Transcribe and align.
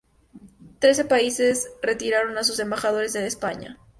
Trece 0.79 1.05
países 1.05 1.69
retiraron 1.83 2.35
a 2.35 2.43
sus 2.43 2.57
embajadores 2.59 3.13
de 3.13 3.27
España. 3.27 3.77